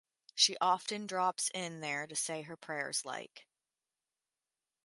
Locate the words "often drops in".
0.57-1.79